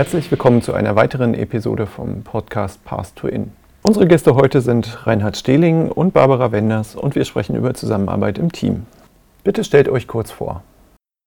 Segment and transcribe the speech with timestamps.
[0.00, 3.52] Herzlich willkommen zu einer weiteren Episode vom Podcast Path to In.
[3.82, 8.50] Unsere Gäste heute sind Reinhard Stehling und Barbara Wenders und wir sprechen über Zusammenarbeit im
[8.50, 8.86] Team.
[9.44, 10.62] Bitte stellt euch kurz vor.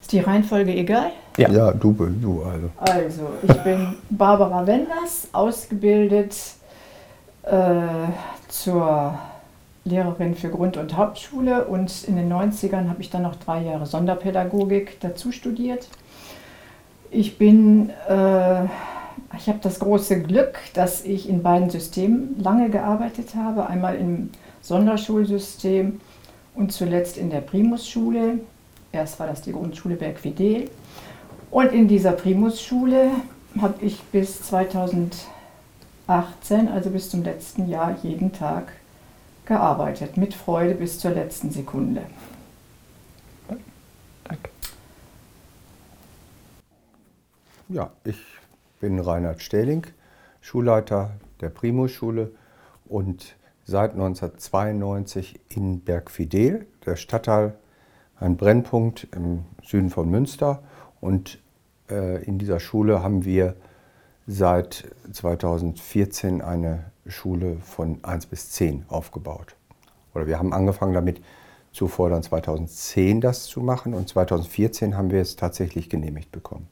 [0.02, 1.12] Ist die Reihenfolge egal?
[1.38, 2.70] Ja, ja du, du also.
[2.80, 6.36] Also, ich bin Barbara Wenders, ausgebildet
[7.44, 7.52] äh,
[8.48, 9.20] zur
[9.86, 13.86] Lehrerin für Grund- und Hauptschule und in den 90ern habe ich dann noch drei Jahre
[13.86, 15.90] Sonderpädagogik dazu studiert.
[17.14, 18.64] Ich bin, äh,
[19.38, 23.68] ich habe das große Glück, dass ich in beiden Systemen lange gearbeitet habe.
[23.68, 26.02] Einmal im Sonderschulsystem
[26.56, 28.40] und zuletzt in der Primusschule.
[28.92, 30.72] Erst war das die Grundschule Bergfidel.
[31.52, 33.12] Und in dieser Primusschule
[33.62, 35.28] habe ich bis 2018,
[36.74, 38.74] also bis zum letzten Jahr, jeden Tag
[39.46, 40.18] gearbeitet.
[40.18, 42.02] Mit Freude bis zur letzten Sekunde.
[47.74, 48.20] Ja, ich
[48.82, 49.88] bin Reinhard Stähling,
[50.42, 51.10] Schulleiter
[51.42, 52.32] der Primus-Schule
[52.86, 53.36] und
[53.66, 57.56] seit 1992 in Bergfidel, der Stadtteil,
[58.20, 60.62] ein Brennpunkt im Süden von Münster.
[61.02, 61.42] Und
[61.90, 63.56] äh, in dieser Schule haben wir
[64.28, 69.56] seit 2014 eine Schule von 1 bis 10 aufgebaut.
[70.14, 71.24] Oder wir haben angefangen damit
[71.72, 76.68] zu fordern, 2010 das zu machen und 2014 haben wir es tatsächlich genehmigt bekommen.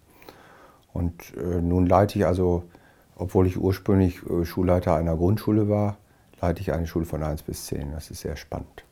[0.94, 2.63] Und äh, nun leite ich also,
[3.16, 5.97] obwohl ich ursprünglich äh, Schulleiter einer Grundschule war,
[6.41, 7.91] leite ich eine Schule von 1 bis 10.
[7.91, 8.85] Das ist sehr spannend.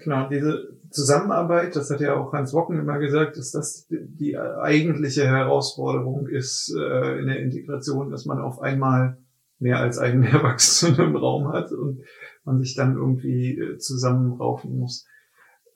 [0.00, 5.26] Genau, diese Zusammenarbeit, das hat ja auch Hans Wocken immer gesagt, dass das die eigentliche
[5.26, 9.18] Herausforderung ist äh, in der Integration, dass man auf einmal
[9.58, 12.02] mehr als eigene Erwachsene im Raum hat und
[12.44, 15.06] man sich dann irgendwie äh, zusammenraufen muss.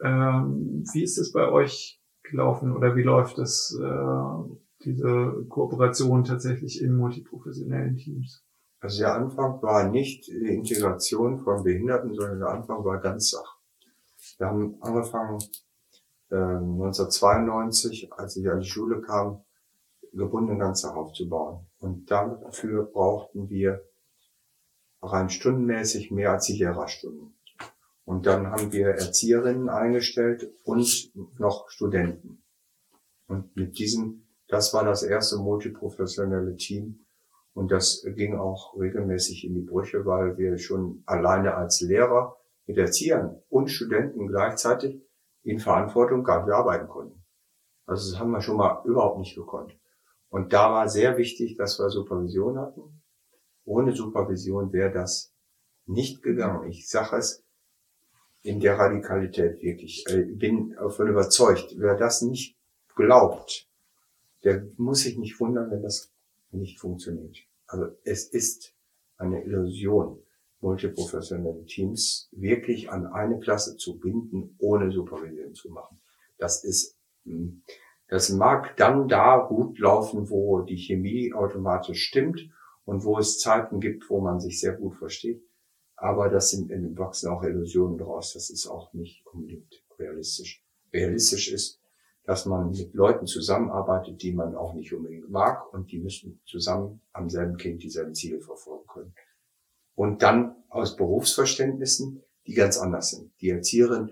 [0.02, 6.82] Ähm, wie ist es bei euch gelaufen oder wie läuft es äh, diese Kooperation tatsächlich
[6.82, 8.44] in multiprofessionellen Teams?
[8.80, 13.56] Also der Anfang war nicht die Integration von Behinderten, sondern der Anfang war Ganzsach.
[14.38, 15.38] Wir haben angefangen
[16.30, 19.42] äh, 1992, als ich an die Schule kam,
[20.12, 21.66] gebundene Ganzsach aufzubauen.
[21.80, 23.84] Und dafür brauchten wir
[25.02, 27.34] rein stundenmäßig mehr als die Lehrerstunden.
[28.04, 32.42] Und dann haben wir Erzieherinnen eingestellt und noch Studenten.
[33.26, 37.04] Und mit diesem das war das erste multiprofessionelle Team.
[37.52, 42.36] Und das ging auch regelmäßig in die Brüche, weil wir schon alleine als Lehrer
[42.66, 45.02] mit Erziehern und Studenten gleichzeitig
[45.42, 47.24] in Verantwortung gar nicht arbeiten konnten.
[47.86, 49.76] Also das haben wir schon mal überhaupt nicht gekonnt.
[50.28, 53.02] Und da war sehr wichtig, dass wir Supervision hatten.
[53.64, 55.34] Ohne Supervision wäre das
[55.86, 56.68] nicht gegangen.
[56.68, 57.44] Ich sage es
[58.42, 60.04] in der Radikalität wirklich.
[60.06, 62.56] Ich bin davon überzeugt, wer das nicht
[62.94, 63.67] glaubt,
[64.48, 66.10] der muss sich nicht wundern, wenn das
[66.52, 67.36] nicht funktioniert.
[67.66, 68.74] Also es ist
[69.18, 70.22] eine Illusion,
[70.60, 76.00] multiprofessionelle Teams wirklich an eine Klasse zu binden, ohne Supervision zu machen.
[76.38, 77.62] Das ist, hm,
[78.08, 82.48] das mag dann da gut laufen, wo die Chemie automatisch stimmt
[82.86, 85.42] und wo es Zeiten gibt, wo man sich sehr gut versteht.
[85.94, 88.32] Aber das sind in wachsen auch Illusionen draus.
[88.32, 90.64] Das ist auch nicht unbedingt realistisch.
[90.90, 91.77] Realistisch ist,
[92.28, 97.00] dass man mit Leuten zusammenarbeitet, die man auch nicht unbedingt mag und die müssen zusammen
[97.14, 99.14] am selben Kind dieselben Ziele verfolgen können.
[99.94, 103.32] Und dann aus Berufsverständnissen, die ganz anders sind.
[103.40, 104.10] Die Erzieherin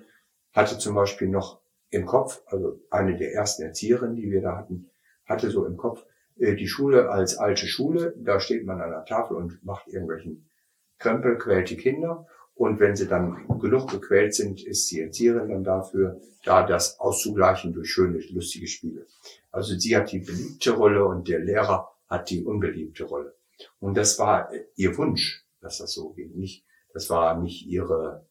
[0.55, 1.61] hatte zum Beispiel noch
[1.91, 4.89] im Kopf, also eine der ersten Erzieherinnen, die wir da hatten,
[5.27, 6.07] hatte so im Kopf,
[6.39, 10.49] äh, die Schule als alte Schule, da steht man an der Tafel und macht irgendwelchen
[10.99, 15.63] Krempel, quält die Kinder und wenn sie dann genug gequält sind, ist die Erzieherin dann
[15.63, 19.07] dafür da, das auszugleichen durch schöne, lustige Spiele.
[19.53, 23.35] Also sie hat die beliebte Rolle und der Lehrer hat die unbeliebte Rolle.
[23.79, 26.35] Und das war ihr Wunsch, dass das so geht.
[26.35, 26.65] Nicht,
[26.95, 28.27] das war nicht ihre,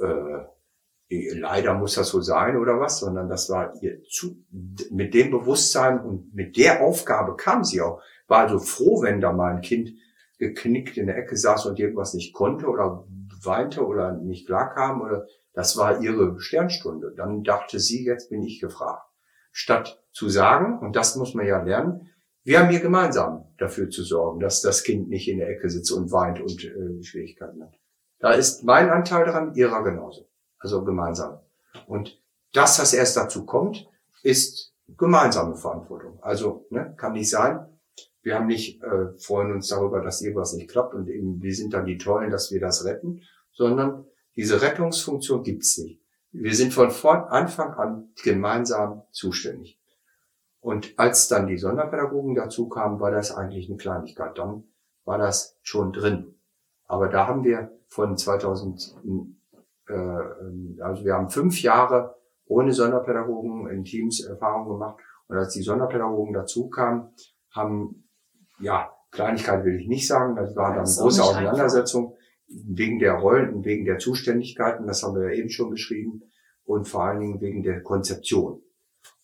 [0.00, 4.44] äh, leider muss das so sein oder was, sondern das war ihr zu,
[4.90, 8.02] mit dem Bewusstsein und mit der Aufgabe kam sie auch.
[8.26, 9.92] War also froh, wenn da mal ein Kind
[10.38, 13.06] geknickt in der Ecke saß und irgendwas nicht konnte oder
[13.42, 17.12] weinte oder nicht klarkam oder das war ihre Sternstunde.
[17.16, 19.06] Dann dachte sie, jetzt bin ich gefragt.
[19.52, 22.10] Statt zu sagen, und das muss man ja lernen,
[22.42, 25.92] wir haben hier gemeinsam dafür zu sorgen, dass das Kind nicht in der Ecke sitzt
[25.92, 27.74] und weint und äh, Schwierigkeiten hat.
[28.18, 30.28] Da ist mein Anteil daran, ihrer genauso.
[30.58, 31.40] Also gemeinsam.
[31.86, 32.20] Und
[32.52, 33.88] das, was erst dazu kommt,
[34.22, 36.18] ist gemeinsame Verantwortung.
[36.22, 37.66] Also ne, kann nicht sein,
[38.24, 41.74] wir haben nicht äh, freuen uns darüber, dass irgendwas nicht klappt und eben wir sind
[41.74, 43.22] dann die Tollen, dass wir das retten,
[43.52, 46.00] sondern diese Rettungsfunktion gibt's nicht.
[46.32, 49.78] Wir sind von Anfang an gemeinsam zuständig.
[50.60, 54.36] Und als dann die Sonderpädagogen dazu kamen, war das eigentlich eine Kleinigkeit.
[54.38, 54.64] Dann
[55.04, 56.34] war das schon drin.
[56.86, 58.96] Aber da haben wir von 2000,
[59.88, 59.92] äh,
[60.80, 62.16] also wir haben fünf Jahre
[62.46, 65.00] ohne Sonderpädagogen in Teams Erfahrung gemacht.
[65.28, 67.14] Und als die Sonderpädagogen dazu kamen,
[67.50, 68.03] haben,
[68.58, 72.16] ja, Kleinigkeit will ich nicht sagen, das war dann eine große Auseinandersetzung
[72.46, 76.22] wegen der Rollen und wegen der Zuständigkeiten, das haben wir ja eben schon beschrieben,
[76.64, 78.62] und vor allen Dingen wegen der Konzeption.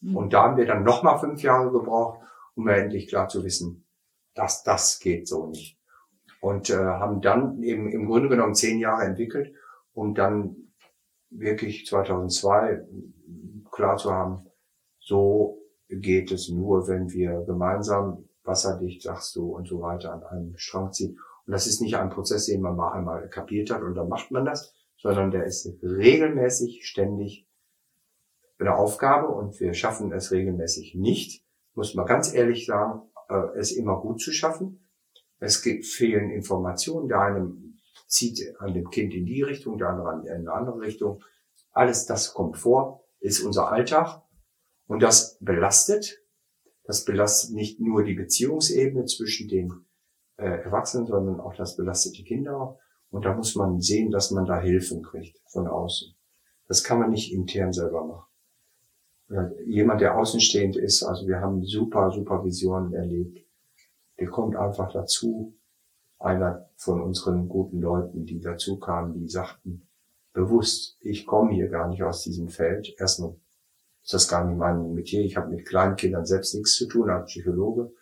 [0.00, 0.16] Mhm.
[0.16, 2.20] Und da haben wir dann nochmal fünf Jahre gebraucht,
[2.54, 3.86] um ja endlich klar zu wissen,
[4.34, 5.78] dass das geht so nicht.
[6.40, 9.54] Und äh, haben dann eben im Grunde genommen zehn Jahre entwickelt,
[9.92, 10.56] um dann
[11.30, 12.82] wirklich 2002
[13.70, 14.46] klar zu haben,
[14.98, 20.56] so geht es nur, wenn wir gemeinsam wasserdicht, sagst du, und so weiter an einem
[20.56, 21.18] Strang ziehen.
[21.46, 24.30] Und das ist nicht ein Prozess, den man mal einmal kapiert hat und dann macht
[24.30, 27.46] man das, sondern der ist regelmäßig, ständig
[28.58, 31.44] eine Aufgabe und wir schaffen es regelmäßig nicht,
[31.74, 34.86] muss man ganz ehrlich sagen, äh, es immer gut zu schaffen.
[35.38, 37.08] Es gibt, fehlen Informationen.
[37.08, 37.54] Der eine
[38.06, 41.22] zieht an dem Kind in die Richtung, der andere in eine andere Richtung.
[41.72, 44.22] Alles das kommt vor, ist unser Alltag
[44.86, 46.19] und das belastet.
[46.90, 49.72] Das belastet nicht nur die Beziehungsebene zwischen den
[50.38, 52.80] äh, Erwachsenen, sondern auch das belastet die Kinder.
[53.10, 56.12] Und da muss man sehen, dass man da Hilfen kriegt von außen.
[56.66, 58.30] Das kann man nicht intern selber machen
[59.64, 63.46] jemand, der außenstehend ist, also wir haben super, super Visionen erlebt.
[64.18, 65.54] Der kommt einfach dazu.
[66.18, 69.86] Einer von unseren guten Leuten, die dazu kamen, die sagten,
[70.32, 72.94] bewusst, ich komme hier gar nicht aus diesem Feld.
[72.98, 73.36] Erstmal
[74.10, 75.24] ist das gar nicht mein Metier.
[75.24, 77.92] Ich habe mit kleinen Kindern selbst nichts zu tun als Psychologe.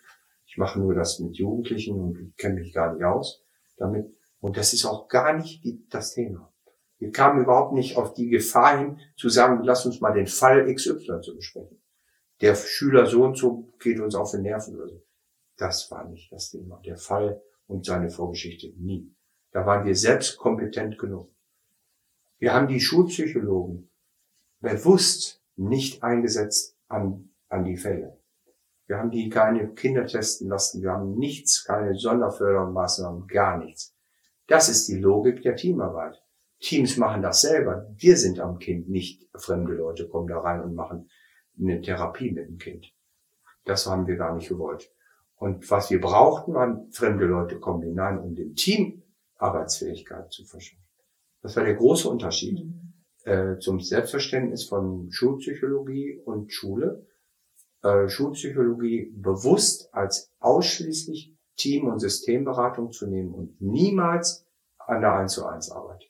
[0.47, 3.43] Ich mache nur das mit Jugendlichen und kenne mich gar nicht aus
[3.77, 4.11] damit.
[4.39, 6.51] Und das ist auch gar nicht die, das Thema.
[6.97, 10.73] Wir kamen überhaupt nicht auf die Gefahr hin, zu sagen, lass uns mal den Fall
[10.73, 11.79] XY zu besprechen.
[12.41, 15.03] Der Schüler so und so geht uns auf den Nerven oder so.
[15.57, 16.81] Das war nicht das Thema.
[16.85, 19.13] Der Fall und seine Vorgeschichte nie.
[19.51, 21.29] Da waren wir selbst kompetent genug.
[22.39, 23.91] Wir haben die Schulpsychologen
[24.59, 28.17] bewusst nicht eingesetzt an, an die Fälle.
[28.87, 30.81] Wir haben die keine Kinder testen lassen.
[30.81, 33.95] Wir haben nichts, keine Sonderfördermaßnahmen, gar nichts.
[34.47, 36.23] Das ist die Logik der Teamarbeit.
[36.59, 37.85] Teams machen das selber.
[37.95, 41.09] Wir sind am Kind, nicht fremde Leute kommen da rein und machen
[41.59, 42.91] eine Therapie mit dem Kind.
[43.65, 44.91] Das haben wir gar nicht gewollt.
[45.35, 49.03] Und was wir brauchten, waren fremde Leute kommen hinein, um dem Team
[49.35, 50.83] Arbeitsfähigkeit zu verschaffen.
[51.41, 52.88] Das war der große Unterschied mhm.
[53.25, 57.05] Äh, zum Selbstverständnis von Schulpsychologie und Schule.
[57.83, 64.45] Äh, Schulpsychologie bewusst als ausschließlich Team- und Systemberatung zu nehmen und niemals
[64.77, 66.09] an der 1 zu 1 Arbeit.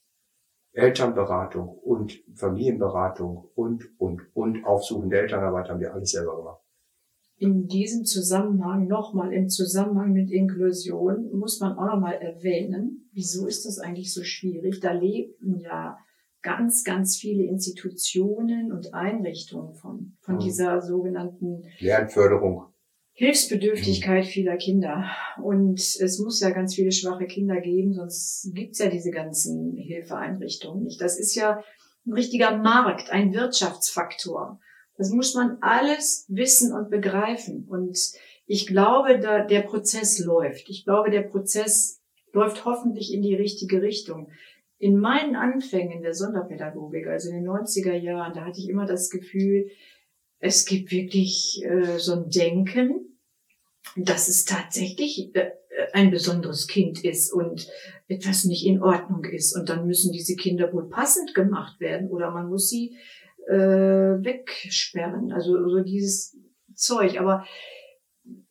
[0.71, 6.61] Elternberatung und Familienberatung und, und, und aufsuchende Elternarbeit haben wir alles selber gemacht.
[7.37, 13.65] In diesem Zusammenhang, nochmal im Zusammenhang mit Inklusion, muss man auch nochmal erwähnen, wieso ist
[13.65, 14.81] das eigentlich so schwierig?
[14.81, 15.97] Da leben ja
[16.41, 20.39] ganz, ganz viele Institutionen und Einrichtungen von, von mhm.
[20.39, 22.65] dieser sogenannten Lernförderung.
[23.13, 24.29] Hilfsbedürftigkeit mhm.
[24.29, 25.11] vieler Kinder.
[25.43, 30.83] Und es muss ja ganz viele schwache Kinder geben, sonst gibt's ja diese ganzen Hilfeeinrichtungen
[30.83, 31.01] nicht.
[31.01, 31.61] Das ist ja
[32.05, 34.59] ein richtiger Markt, ein Wirtschaftsfaktor.
[34.97, 37.67] Das muss man alles wissen und begreifen.
[37.69, 37.97] Und
[38.45, 40.69] ich glaube, da der Prozess läuft.
[40.69, 42.01] Ich glaube, der Prozess
[42.33, 44.29] läuft hoffentlich in die richtige Richtung.
[44.79, 49.09] In meinen Anfängen der Sonderpädagogik, also in den 90er Jahren, da hatte ich immer das
[49.09, 49.69] Gefühl,
[50.39, 53.19] es gibt wirklich äh, so ein Denken,
[53.97, 55.51] dass es tatsächlich äh,
[55.93, 57.67] ein besonderes Kind ist und
[58.07, 59.55] etwas nicht in Ordnung ist.
[59.55, 62.97] Und dann müssen diese Kinder wohl passend gemacht werden oder man muss sie
[63.47, 65.31] äh, wegsperren.
[65.31, 66.37] Also so dieses
[66.73, 67.19] Zeug.
[67.19, 67.45] Aber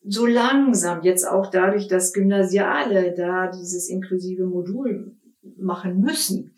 [0.03, 5.15] so langsam, jetzt auch dadurch, dass Gymnasiale da dieses inklusive Modul
[5.61, 6.55] machen müssen,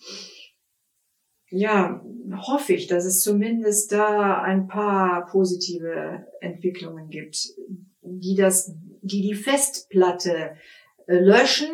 [1.49, 2.01] ja,
[2.47, 7.49] hoffe ich, dass es zumindest da ein paar positive Entwicklungen gibt
[8.01, 10.51] die das, die die Festplatte
[11.07, 11.69] äh, löschen,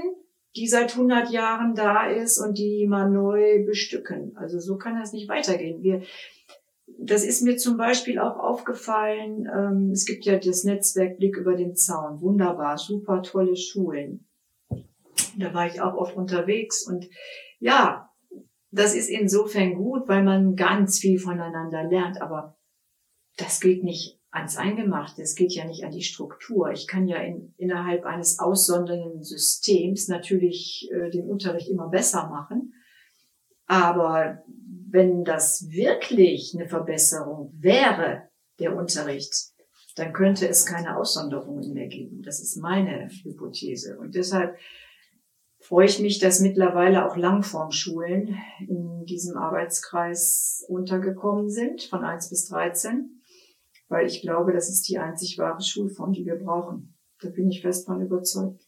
[0.55, 4.35] die seit 100 Jahren da ist und die mal neu bestücken.
[4.35, 5.83] Also so kann das nicht weitergehen.
[5.83, 6.01] Wir,
[6.99, 9.47] das ist mir zum Beispiel auch aufgefallen.
[9.53, 12.21] Ähm, es gibt ja das Netzwerk Blick über den Zaun.
[12.21, 14.26] Wunderbar, super tolle Schulen.
[15.37, 17.07] Da war ich auch oft unterwegs und
[17.59, 18.09] ja,
[18.71, 22.57] das ist insofern gut, weil man ganz viel voneinander lernt, aber
[23.37, 25.21] das geht nicht ans Eingemachte.
[25.21, 26.71] Es geht ja nicht an die Struktur.
[26.71, 32.73] Ich kann ja in, innerhalb eines aussondernden Systems natürlich äh, den Unterricht immer besser machen.
[33.65, 34.43] Aber
[34.89, 39.53] wenn das wirklich eine Verbesserung wäre, der Unterricht,
[39.95, 42.21] dann könnte es keine Aussonderungen mehr geben.
[42.21, 43.97] Das ist meine Hypothese.
[43.97, 44.55] Und deshalb
[45.67, 52.47] freue ich mich, dass mittlerweile auch Langformschulen in diesem Arbeitskreis untergekommen sind, von 1 bis
[52.47, 53.21] 13,
[53.89, 56.97] weil ich glaube, das ist die einzig wahre Schulform, die wir brauchen.
[57.19, 58.65] Da bin ich fest von überzeugt.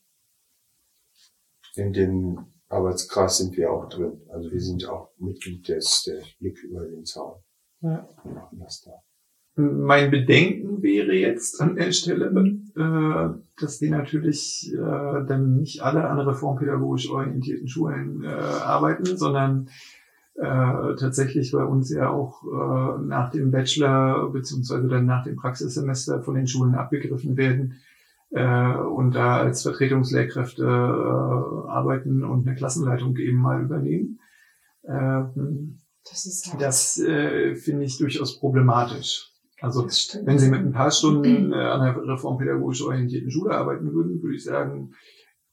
[1.75, 4.21] In dem Arbeitskreis sind wir auch drin.
[4.29, 7.41] Also wir sind auch Mitglied des, der Blick über den Zaun.
[7.79, 8.09] Ja.
[8.23, 8.91] Wir machen das da.
[9.59, 12.27] Mein Bedenken wäre jetzt an der Stelle,
[12.75, 14.77] äh, dass die natürlich äh,
[15.27, 19.69] dann nicht alle an reformpädagogisch orientierten Schulen äh, arbeiten, sondern
[20.35, 26.21] äh, tatsächlich bei uns ja auch äh, nach dem Bachelor beziehungsweise dann nach dem Praxissemester
[26.21, 27.81] von den Schulen abgegriffen werden
[28.31, 34.19] äh, und da als Vertretungslehrkräfte äh, arbeiten und eine Klassenleitung eben mal übernehmen.
[34.87, 39.29] Ähm, Das ist das äh, finde ich durchaus problematisch.
[39.61, 39.83] Also
[40.23, 44.35] wenn Sie mit ein paar Stunden äh, an einer reformpädagogisch orientierten Schule arbeiten würden, würde
[44.35, 44.93] ich sagen,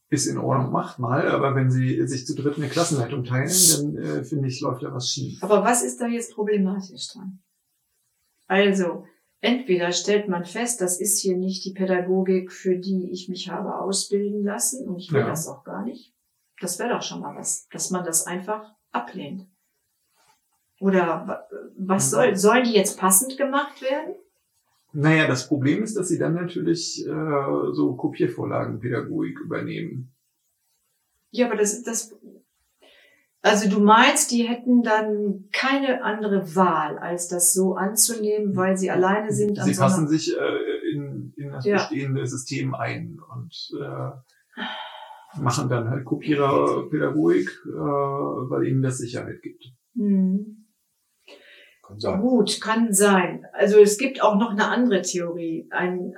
[0.09, 1.27] ist in Ordnung, macht mal.
[1.27, 4.93] Aber wenn Sie sich zu dritt eine Klassenleitung teilen, dann äh, finde ich, läuft da
[4.93, 5.43] was schief.
[5.43, 7.39] Aber was ist da jetzt problematisch dran?
[8.47, 9.05] Also,
[9.41, 13.77] entweder stellt man fest, das ist hier nicht die Pädagogik, für die ich mich habe
[13.77, 15.27] ausbilden lassen und ich will Ja.
[15.27, 16.13] das auch gar nicht.
[16.61, 19.47] Das wäre doch schon mal was, dass man das einfach ablehnt.
[20.79, 24.15] Oder wa- was soll, sollen die jetzt passend gemacht werden?
[24.93, 30.11] Naja, das Problem ist, dass Sie dann natürlich äh, so Kopiervorlagenpädagogik übernehmen.
[31.31, 32.15] Ja, aber das, das,
[33.41, 38.89] also du meinst, die hätten dann keine andere Wahl, als das so anzunehmen, weil sie
[38.89, 41.77] alleine sind Sie passen sich äh, in, in das Ja.
[41.77, 49.63] bestehende System ein und äh, machen dann halt Kopiererpädagogik, äh, weil ihnen das Sicherheit gibt.
[49.95, 50.66] Hm.
[51.87, 52.21] Kann sein.
[52.21, 53.45] Gut, kann sein.
[53.53, 55.67] Also es gibt auch noch eine andere Theorie.
[55.71, 56.13] Ein,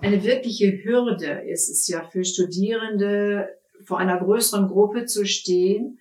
[0.00, 3.48] eine wirkliche Hürde ist es ja für Studierende,
[3.84, 5.98] vor einer größeren Gruppe zu stehen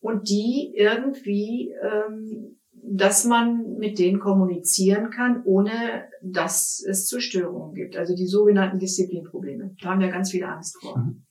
[0.00, 7.74] und die irgendwie, ähm, dass man mit denen kommunizieren kann, ohne dass es zu Störungen
[7.74, 7.96] gibt.
[7.96, 9.74] Also die sogenannten Disziplinprobleme.
[9.80, 10.98] Da haben wir ganz viele Angst vor.
[10.98, 11.24] Mhm.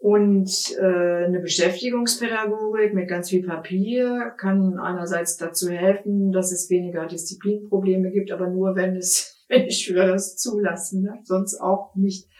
[0.00, 7.04] Und äh, eine Beschäftigungspädagogik mit ganz viel Papier kann einerseits dazu helfen, dass es weniger
[7.04, 11.20] Disziplinprobleme gibt, aber nur wenn es, wenn die Schüler das zulassen, ne?
[11.24, 12.30] sonst auch nicht.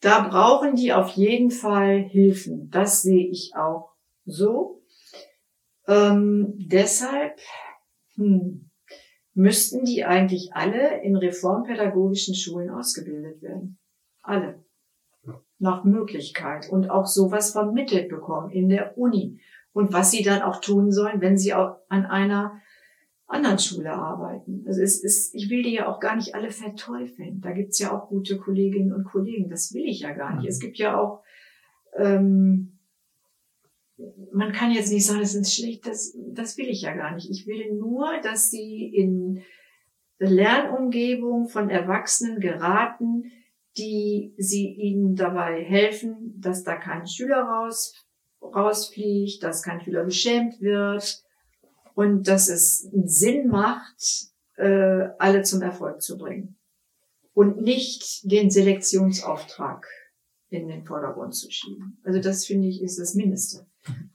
[0.00, 2.70] Da brauchen die auf jeden Fall Hilfen.
[2.70, 3.90] Das sehe ich auch
[4.24, 4.84] so.
[5.88, 7.40] Ähm, deshalb
[8.14, 8.70] hm,
[9.34, 13.80] müssten die eigentlich alle in reformpädagogischen Schulen ausgebildet werden.
[14.22, 14.64] Alle
[15.58, 19.40] nach Möglichkeit und auch sowas vermittelt bekommen in der Uni
[19.72, 22.60] und was sie dann auch tun sollen, wenn sie auch an einer
[23.26, 24.64] anderen Schule arbeiten.
[24.66, 27.40] Also es ist, ich will die ja auch gar nicht alle verteufeln.
[27.40, 29.50] Da gibt's ja auch gute Kolleginnen und Kollegen.
[29.50, 30.48] Das will ich ja gar nicht.
[30.48, 31.22] Es gibt ja auch,
[31.98, 32.78] ähm,
[34.32, 37.28] man kann jetzt nicht sagen, das ist schlecht, das, das will ich ja gar nicht.
[37.30, 39.42] Ich will nur, dass sie in
[40.18, 43.32] Lernumgebung von Erwachsenen geraten,
[43.78, 47.94] die sie ihnen dabei helfen, dass da kein Schüler raus,
[48.42, 51.22] rausfliegt, dass kein Schüler beschämt wird
[51.94, 56.56] und dass es Sinn macht, äh, alle zum Erfolg zu bringen.
[57.34, 59.86] Und nicht den Selektionsauftrag
[60.48, 62.00] in den Vordergrund zu schieben.
[62.04, 63.66] Also das finde ich ist das Mindeste,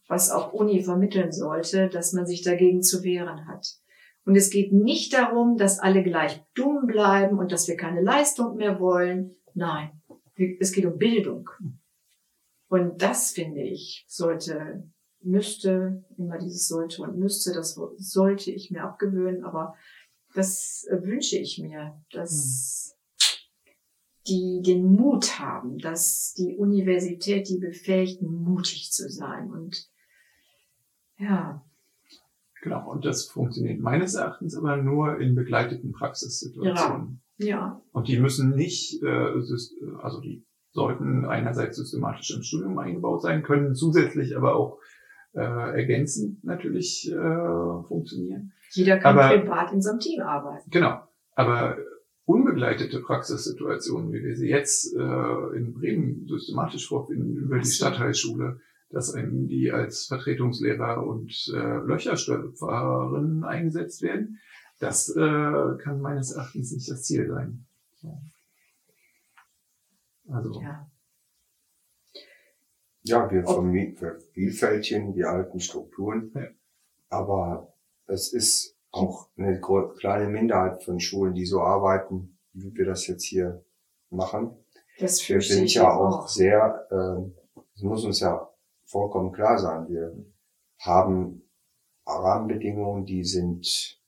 [0.07, 3.75] was auch Uni vermitteln sollte, dass man sich dagegen zu wehren hat.
[4.25, 8.55] Und es geht nicht darum, dass alle gleich dumm bleiben und dass wir keine Leistung
[8.55, 9.35] mehr wollen.
[9.53, 10.01] Nein,
[10.59, 11.49] es geht um Bildung.
[12.67, 14.89] Und das finde ich sollte,
[15.21, 19.75] müsste, immer dieses sollte und müsste, das sollte ich mir abgewöhnen, aber
[20.33, 22.97] das wünsche ich mir, dass
[24.27, 29.89] die den Mut haben, dass die Universität die befähigt, mutig zu sein und
[31.17, 31.65] ja,
[32.61, 37.20] Genau, und das funktioniert meines Erachtens aber nur in begleiteten Praxissituationen.
[37.41, 39.07] Ja, Und die müssen nicht, äh,
[40.01, 44.79] also die sollten einerseits systematisch im Studium eingebaut sein, können zusätzlich aber auch
[45.33, 48.51] äh, ergänzend natürlich äh, funktionieren.
[48.71, 50.69] jeder kann Aber- privat in so einem Team arbeiten.
[50.69, 51.01] Genau,
[51.35, 51.77] aber
[52.25, 57.67] unbegleitete Praxissituationen, wie wir sie jetzt äh, in Bremen systematisch vorfinden über die.
[57.67, 64.39] Stadtteilschule, dass einem die als Vertretungslehrer und äh, Löcherstöpferinnen eingesetzt werden,
[64.81, 67.65] das äh, kann meines Erachtens nicht das Ziel sein.
[68.01, 68.17] So.
[70.29, 70.87] Also, Ja.
[73.03, 76.47] Ja, wir vervielfältigen die alten Strukturen, Ja.
[77.09, 77.73] aber
[78.05, 79.59] es ist auch eine
[79.97, 83.63] kleine Minderheit von Schulen, die so arbeiten, wie wir das jetzt hier
[84.11, 84.55] machen.
[84.99, 87.33] Das Wir sind ich ja auch sehr, ähm,
[87.75, 88.47] es muss uns ja
[88.85, 90.15] vollkommen klar sein, wir
[90.79, 91.41] haben
[92.05, 93.99] Rahmenbedingungen, die sind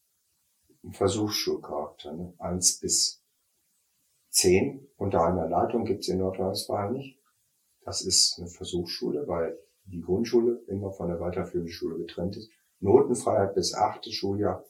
[0.84, 2.34] im Versuchsschulcharakter, ne?
[2.40, 3.24] eins bis
[4.30, 7.20] zehn unter einer Leitung gibt's in Nordrhein-Westfalen nicht.
[7.82, 12.50] Das ist eine Versuchsschule, weil die Grundschule immer von der weiterführenden Schule getrennt ist.
[12.80, 14.64] Notenfreiheit bis achte Schuljahr,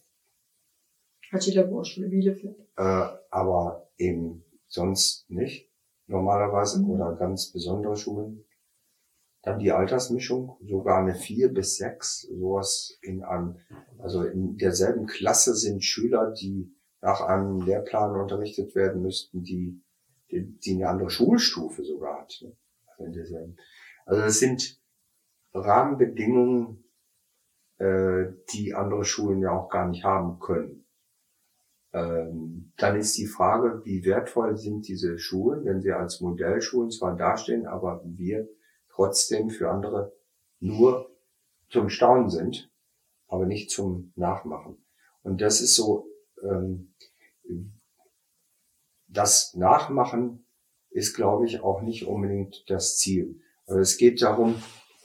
[1.32, 2.58] Hat jeder Vorschule Bielefeld.
[2.77, 5.70] äh, aber eben sonst nicht
[6.08, 6.89] normalerweise Mhm.
[6.91, 8.46] oder ganz besondere Schulen.
[9.43, 13.57] Dann die Altersmischung, sogar eine vier bis sechs, sowas in einem,
[14.00, 19.83] also in derselben Klasse sind Schüler, die nach einem Lehrplan unterrichtet werden müssten, die,
[20.31, 22.39] die, die eine andere Schulstufe sogar hat.
[22.41, 22.55] ne?
[22.88, 23.57] Also, in derselben.
[24.05, 24.81] also es sind
[25.53, 26.85] Rahmenbedingungen,
[27.79, 30.85] äh, die andere Schulen ja auch gar nicht haben können.
[31.91, 37.17] Ähm, dann ist die Frage, wie wertvoll sind diese Schulen, wenn sie als Modellschulen zwar
[37.17, 38.47] dastehen, aber wir
[38.93, 40.13] trotzdem für andere
[40.60, 41.10] nur
[41.69, 42.71] zum Staunen sind,
[43.27, 44.86] aber nicht zum Nachmachen.
[45.23, 46.08] Und das ist so,
[46.43, 46.93] ähm,
[49.08, 50.45] das Nachmachen
[50.89, 53.41] ist, glaube ich, auch nicht unbedingt das Ziel.
[53.65, 54.62] Also es geht darum,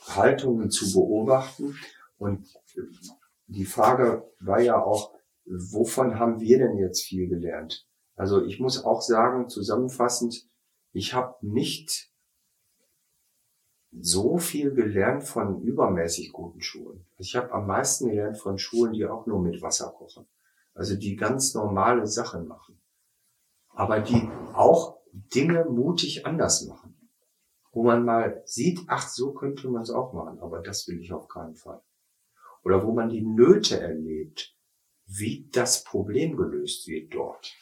[0.06, 1.76] Haltungen zu beobachten.
[2.18, 2.48] Und
[3.46, 7.86] die Frage war ja auch, wovon haben wir denn jetzt viel gelernt?
[8.16, 10.46] Also ich muss auch sagen, zusammenfassend,
[10.92, 12.10] ich habe nicht
[13.92, 17.06] so viel gelernt von übermäßig guten Schulen.
[17.18, 20.26] Ich habe am meisten gelernt von Schulen, die auch nur mit Wasser kochen.
[20.74, 22.80] Also die ganz normale Sachen machen.
[23.70, 26.94] Aber die auch Dinge mutig anders machen.
[27.72, 31.12] Wo man mal sieht, ach, so könnte man es auch machen, aber das will ich
[31.12, 31.80] auf keinen Fall.
[32.64, 34.54] Oder wo man die Nöte erlebt,
[35.06, 37.54] wie das Problem gelöst wird dort.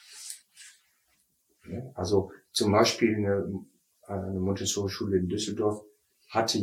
[1.94, 3.66] Also zum Beispiel eine,
[4.02, 5.84] eine Montessori-Schule in Düsseldorf
[6.28, 6.58] hatte,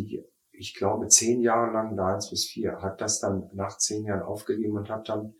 [0.51, 4.21] ich glaube, zehn Jahre lang eine 1 bis 4, hat das dann nach zehn Jahren
[4.21, 5.35] aufgegeben und hat dann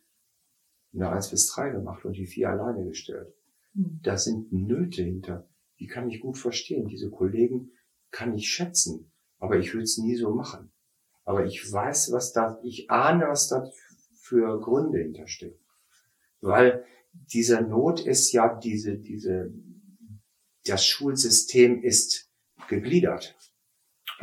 [0.93, 3.33] eine 1 bis 3 gemacht und die 4 alleine gestellt.
[3.73, 3.99] Hm.
[4.03, 5.47] Da sind Nöte hinter,
[5.79, 6.87] die kann ich gut verstehen.
[6.87, 7.71] Diese Kollegen
[8.11, 10.71] kann ich schätzen, aber ich würde es nie so machen.
[11.25, 13.69] Aber ich weiß, was da, ich ahne, was da
[14.21, 15.59] für Gründe hinterstecken.
[16.41, 19.53] Weil dieser Not ist ja diese, diese,
[20.65, 22.29] das Schulsystem ist
[22.67, 23.35] gegliedert.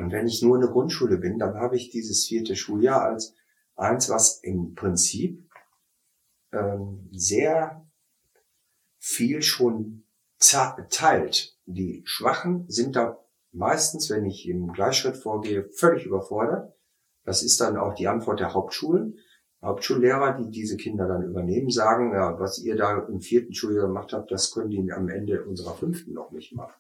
[0.01, 3.35] Und wenn ich nur eine Grundschule bin, dann habe ich dieses vierte Schuljahr als
[3.77, 5.47] eins, was im Prinzip
[6.53, 7.87] ähm, sehr
[8.99, 10.05] viel schon
[10.39, 11.59] teilt.
[11.67, 13.19] Die Schwachen sind da
[13.53, 16.75] meistens, wenn ich im Gleichschritt vorgehe, völlig überfordert.
[17.25, 19.19] Das ist dann auch die Antwort der Hauptschulen.
[19.63, 24.15] Hauptschullehrer, die diese Kinder dann übernehmen, sagen, ja, was ihr da im vierten Schuljahr gemacht
[24.15, 26.80] habt, das können die am Ende unserer fünften noch nicht machen.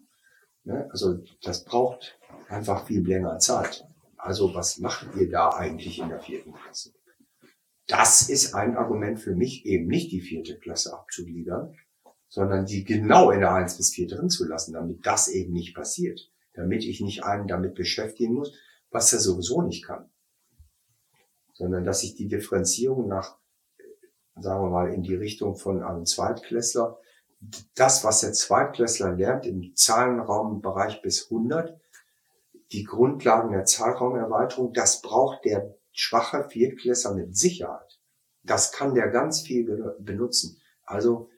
[0.70, 0.88] Ne?
[0.90, 2.16] Also das braucht
[2.48, 3.84] einfach viel länger Zeit.
[4.16, 6.92] Also was macht ihr da eigentlich in der vierten Klasse?
[7.88, 11.74] Das ist ein Argument für mich, eben nicht die vierte Klasse abzugliedern,
[12.28, 15.74] sondern die genau in der 1 bis 4 drin zu lassen, damit das eben nicht
[15.74, 16.30] passiert.
[16.54, 18.54] Damit ich nicht einen damit beschäftigen muss,
[18.90, 20.08] was er sowieso nicht kann.
[21.54, 23.38] Sondern dass ich die Differenzierung nach,
[23.78, 23.82] äh,
[24.40, 27.00] sagen wir mal, in die Richtung von einem Zweitklässler,
[27.74, 31.78] das, was der Zweitklässler lernt im Zahlenraumbereich bis 100,
[32.72, 37.98] die Grundlagen der Zahlraumerweiterung, das braucht der schwache Viertklässler mit Sicherheit.
[38.42, 40.60] Das kann der ganz viel be- benutzen.
[40.84, 41.30] Also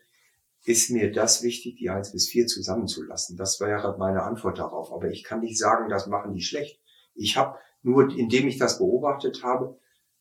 [0.65, 3.37] ist mir das wichtig, die 1 bis 4 zusammenzulassen.
[3.37, 4.93] Das wäre meine Antwort darauf.
[4.93, 6.81] Aber ich kann nicht sagen, das machen die schlecht.
[7.15, 9.79] Ich habe nur, indem ich das beobachtet habe,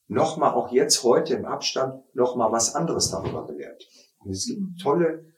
[0.08, 3.88] nochmal auch jetzt heute im Abstand nochmal was anderes darüber gelernt.
[4.20, 5.31] Und es gibt tolle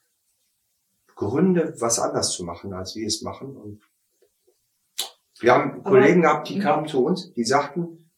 [1.16, 3.56] Gründe, was anders zu machen, als wir es machen.
[3.56, 3.82] Und
[5.40, 8.12] wir haben Aber- Kollegen gehabt, die kamen zu uns, die sagten,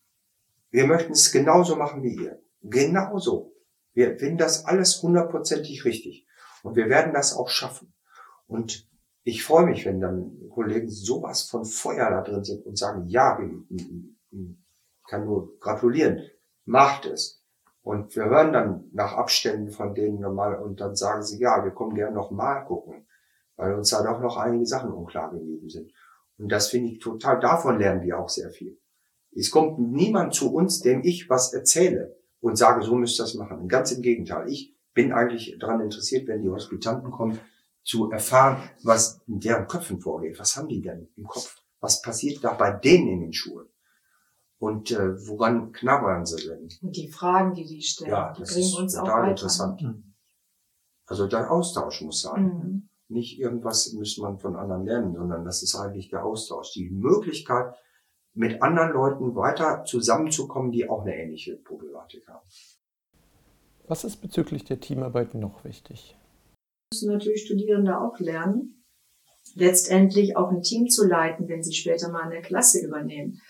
[0.72, 2.42] wir möchten es genauso machen wie ihr.
[2.62, 3.54] Genauso.
[3.94, 6.28] Wir finden das alles hundertprozentig richtig.
[6.64, 7.94] Und wir werden das auch schaffen.
[8.48, 8.88] Und
[9.24, 13.40] ich freue mich, wenn dann Kollegen sowas von Feuer da drin sind und sagen, ja,
[13.40, 13.88] ich
[15.08, 16.30] kann nur gratulieren,
[16.66, 17.44] macht es.
[17.86, 21.70] Und wir hören dann nach Abständen von denen nochmal und dann sagen sie, ja, wir
[21.70, 23.06] kommen gerne noch mal gucken,
[23.58, 25.92] weil uns da doch noch einige Sachen unklar geblieben sind.
[26.40, 28.80] Und das finde ich total, davon lernen wir auch sehr viel.
[29.36, 33.36] Es kommt niemand zu uns, dem ich was erzähle und sage, so müsst ihr das
[33.36, 33.68] machen.
[33.68, 34.50] Ganz im Gegenteil.
[34.50, 37.40] Ich bin eigentlich daran interessiert, wenn die Hospitanten kommen,
[37.84, 40.40] zu erfahren, was in deren Köpfen vorgeht.
[40.40, 41.62] Was haben die denn im Kopf?
[41.82, 43.68] Was passiert da bei denen in den Schulen?
[44.58, 46.70] Und äh, woran knabbern sie denn?
[46.82, 49.32] Und die Fragen, die die stellen, Ja, die das bringen ist uns auch total weiter.
[49.32, 49.82] interessant.
[49.82, 50.14] Mhm.
[51.06, 52.44] Also der Austausch muss sein.
[52.44, 52.90] Mhm.
[53.08, 56.72] Nicht irgendwas muss man von anderen lernen, sondern das ist eigentlich der Austausch.
[56.74, 57.76] Die Möglichkeit,
[58.34, 62.46] mit anderen Leuten weiter zusammenzukommen, die auch eine ähnliche Problematik haben.
[63.88, 66.18] Was ist bezüglich der Teamarbeit noch wichtig?
[66.92, 68.86] müssen natürlich Studierende auch lernen,
[69.56, 73.42] letztendlich auch ein Team zu leiten, wenn sie später mal eine Klasse übernehmen.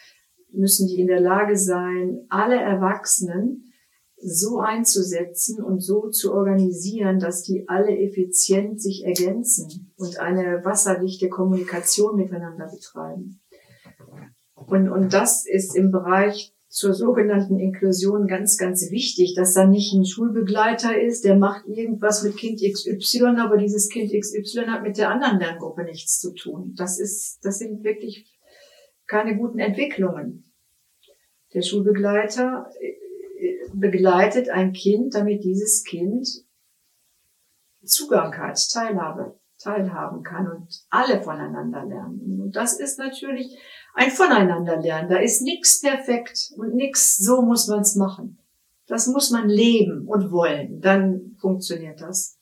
[0.51, 3.73] Müssen die in der Lage sein, alle Erwachsenen
[4.17, 11.29] so einzusetzen und so zu organisieren, dass die alle effizient sich ergänzen und eine wasserdichte
[11.29, 13.41] Kommunikation miteinander betreiben.
[14.55, 19.93] Und, und das ist im Bereich zur sogenannten Inklusion ganz, ganz wichtig, dass da nicht
[19.93, 24.97] ein Schulbegleiter ist, der macht irgendwas mit Kind XY, aber dieses Kind XY hat mit
[24.97, 26.73] der anderen Lerngruppe nichts zu tun.
[26.75, 28.25] Das ist, das sind wirklich
[29.07, 30.43] keine guten Entwicklungen.
[31.53, 32.95] Der Schulbegleiter äh,
[33.73, 36.27] begleitet ein Kind, damit dieses Kind
[37.85, 42.41] Zugang hat, Teilhabe, teilhaben kann und alle voneinander lernen.
[42.41, 43.57] Und das ist natürlich
[43.93, 45.09] ein Voneinanderlernen.
[45.09, 48.39] Da ist nichts perfekt und nichts, so muss man es machen.
[48.87, 50.81] Das muss man leben und wollen.
[50.81, 52.37] Dann funktioniert das.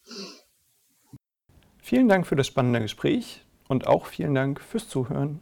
[1.82, 5.42] Vielen Dank für das spannende Gespräch und auch vielen Dank fürs Zuhören.